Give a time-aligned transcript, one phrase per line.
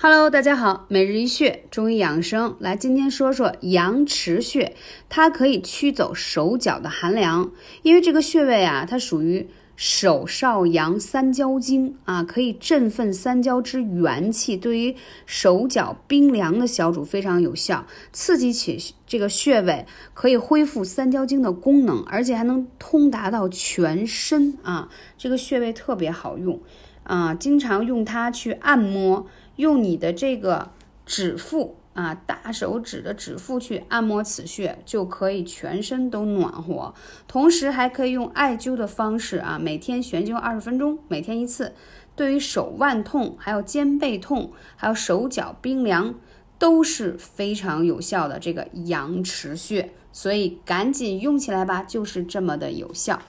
[0.00, 2.54] Hello，大家好，每日一穴，中医养生。
[2.60, 4.76] 来，今天说说阳池穴，
[5.08, 7.50] 它可以驱走手脚的寒凉，
[7.82, 14.94] 因为这个穴位啊，它属于手少阳三焦经啊，可以振奋三焦之元气，对于
[15.26, 19.84] 手脚冰凉的小主非常有效，刺激起这个穴位，
[20.14, 26.60] 可以恢复三焦经的功能，而且还能通达到全身啊，这个穴位特别好用
[27.08, 29.26] 啊，经常用它去按摩。
[29.56, 30.70] 用你的这个
[31.04, 36.94] 指腹啊，大手指的指腹去按摩此穴，就可以全身都暖和。
[37.26, 41.74] 同时还可以用艾灸的方式啊，每天悬灸二十分钟，每天一次。
[42.14, 46.14] 对于手腕痛、还有肩背痛、还有手脚冰凉，
[46.56, 49.90] 都是非常有效的这个阳池穴。
[50.12, 53.20] 所以赶紧用起来吧，就是这么的有效。